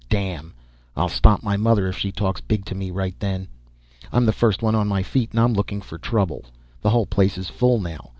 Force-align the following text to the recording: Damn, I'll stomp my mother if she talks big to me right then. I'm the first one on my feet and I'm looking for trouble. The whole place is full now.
Damn, 0.09 0.55
I'll 0.97 1.09
stomp 1.09 1.43
my 1.43 1.57
mother 1.57 1.85
if 1.87 1.95
she 1.95 2.11
talks 2.11 2.41
big 2.41 2.65
to 2.65 2.73
me 2.73 2.89
right 2.89 3.13
then. 3.19 3.47
I'm 4.11 4.25
the 4.25 4.33
first 4.33 4.63
one 4.63 4.73
on 4.73 4.87
my 4.87 5.03
feet 5.03 5.29
and 5.29 5.39
I'm 5.39 5.53
looking 5.53 5.79
for 5.79 5.99
trouble. 5.99 6.45
The 6.81 6.89
whole 6.89 7.05
place 7.05 7.37
is 7.37 7.49
full 7.49 7.77
now. 7.79 8.09